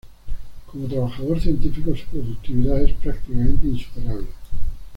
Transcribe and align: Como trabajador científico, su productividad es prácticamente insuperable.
Como 0.65 0.87
trabajador 0.87 1.39
científico, 1.39 1.95
su 1.95 2.07
productividad 2.07 2.81
es 2.81 2.93
prácticamente 2.93 3.67
insuperable. 3.67 4.29